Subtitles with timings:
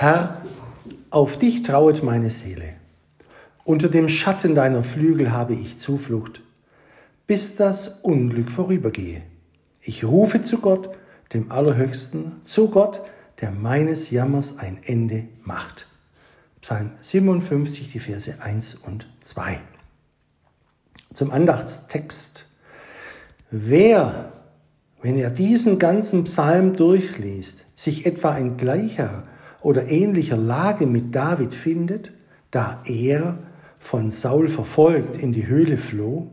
[0.00, 0.40] Herr,
[1.10, 2.72] auf dich trauet meine Seele.
[3.64, 6.40] Unter dem Schatten deiner Flügel habe ich Zuflucht,
[7.26, 9.20] bis das Unglück vorübergehe.
[9.82, 10.88] Ich rufe zu Gott,
[11.34, 13.02] dem Allerhöchsten, zu Gott,
[13.42, 15.86] der meines Jammers ein Ende macht.
[16.62, 19.60] Psalm 57, die Verse 1 und 2.
[21.12, 22.46] Zum Andachtstext.
[23.50, 24.32] Wer,
[25.02, 29.24] wenn er diesen ganzen Psalm durchliest, sich etwa in gleicher
[29.62, 32.12] oder ähnlicher Lage mit David findet,
[32.50, 33.38] da er
[33.78, 36.30] von Saul verfolgt in die Höhle floh,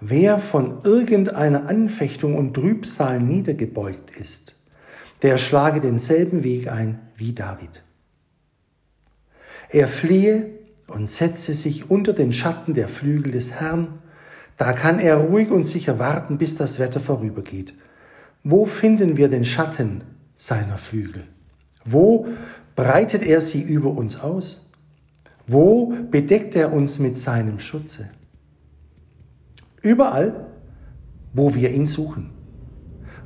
[0.00, 4.54] wer von irgendeiner Anfechtung und Trübsal niedergebeugt ist,
[5.22, 7.82] der schlage denselben Weg ein wie David.
[9.70, 10.50] Er fliehe
[10.86, 13.98] und setze sich unter den Schatten der Flügel des Herrn,
[14.58, 17.74] da kann er ruhig und sicher warten, bis das Wetter vorübergeht.
[18.42, 20.02] Wo finden wir den Schatten
[20.36, 21.24] seiner Flügel?
[21.86, 22.26] Wo
[22.74, 24.66] breitet er sie über uns aus?
[25.46, 28.10] Wo bedeckt er uns mit seinem Schutze?
[29.80, 30.46] Überall,
[31.32, 32.30] wo wir ihn suchen,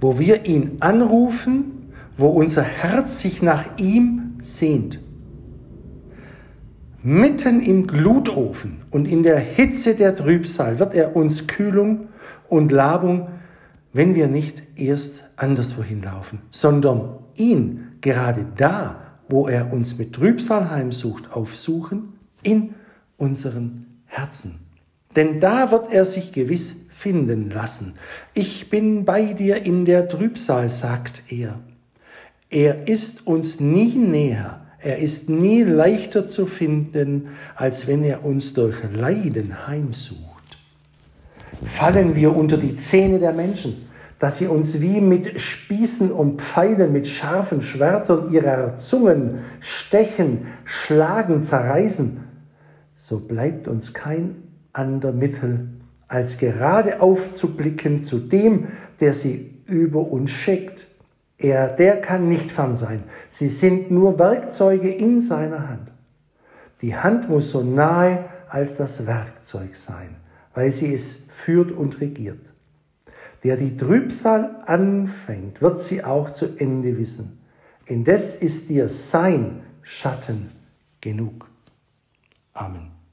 [0.00, 5.00] wo wir ihn anrufen, wo unser Herz sich nach ihm sehnt.
[7.02, 12.08] Mitten im Glutofen und in der Hitze der Trübsal wird er uns Kühlung
[12.48, 13.28] und Labung,
[13.92, 20.70] wenn wir nicht erst anderswohin laufen, sondern ihn gerade da, wo er uns mit Trübsal
[20.70, 22.74] heimsucht, aufsuchen, in
[23.16, 24.60] unseren Herzen.
[25.16, 27.94] Denn da wird er sich gewiss finden lassen.
[28.34, 31.60] Ich bin bei dir in der Trübsal, sagt er.
[32.50, 38.52] Er ist uns nie näher, er ist nie leichter zu finden, als wenn er uns
[38.52, 40.58] durch Leiden heimsucht.
[41.64, 46.92] Fallen wir unter die Zähne der Menschen, dass sie uns wie mit Spießen und Pfeilen,
[46.92, 52.20] mit scharfen Schwertern ihrer Zungen stechen, schlagen, zerreißen,
[52.94, 54.36] so bleibt uns kein
[54.72, 55.68] ander Mittel,
[56.08, 58.68] als gerade aufzublicken zu dem,
[59.00, 60.86] der sie über uns schickt
[61.38, 63.04] er, der kann nicht fern sein.
[63.28, 65.88] Sie sind nur Werkzeuge in seiner Hand.
[66.80, 70.16] Die Hand muss so nahe als das Werkzeug sein,
[70.54, 72.40] weil sie es führt und regiert.
[73.44, 77.38] Der die Trübsal anfängt, wird sie auch zu Ende wissen.
[77.86, 80.50] Indes ist dir sein Schatten
[81.02, 81.50] genug.
[82.54, 83.03] Amen.